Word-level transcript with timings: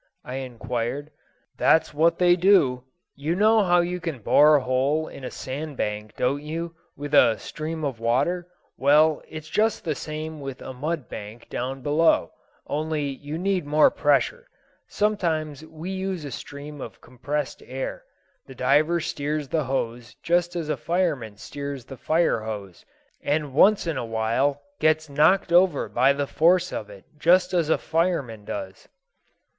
I 0.23 0.37
inquired. 0.37 1.11
"That's 1.59 1.93
what 1.93 2.17
they 2.17 2.35
do. 2.35 2.85
You 3.13 3.35
know 3.35 3.61
how 3.61 3.81
you 3.81 3.99
can 3.99 4.17
bore 4.17 4.55
a 4.55 4.63
hole 4.63 5.07
in 5.07 5.23
a 5.23 5.29
sand 5.29 5.77
bank, 5.77 6.15
don't 6.17 6.41
you, 6.41 6.73
with 6.97 7.13
a 7.13 7.37
stream 7.37 7.83
of 7.85 7.99
water? 7.99 8.47
Well, 8.77 9.21
it's 9.27 9.47
just 9.47 9.83
the 9.85 9.93
same 9.93 10.39
with 10.41 10.59
a 10.59 10.73
mud 10.73 11.07
bank 11.07 11.49
down 11.51 11.83
below, 11.83 12.31
only 12.65 13.09
you 13.09 13.37
need 13.37 13.67
more 13.67 13.91
pressure. 13.91 14.47
Sometimes 14.87 15.63
we 15.67 15.91
use 15.91 16.25
a 16.25 16.31
stream 16.31 16.81
of 16.81 16.99
compressed 16.99 17.61
air. 17.63 18.03
The 18.47 18.55
diver 18.55 18.99
steers 19.01 19.49
the 19.49 19.65
hose 19.65 20.15
just 20.23 20.55
as 20.55 20.67
a 20.67 20.77
fireman 20.77 21.37
steers 21.37 21.85
the 21.85 21.97
fire 21.97 22.39
hose, 22.41 22.85
and 23.21 23.53
once 23.53 23.85
in 23.85 23.97
a 23.97 24.05
while 24.07 24.63
gets 24.79 25.09
knocked 25.11 25.53
over 25.53 25.87
by 25.87 26.11
the 26.11 26.25
force 26.25 26.73
of 26.73 26.89
it, 26.89 27.05
just 27.19 27.53
as 27.53 27.69
a 27.69 27.77
fireman 27.77 28.45
does." 28.45 28.89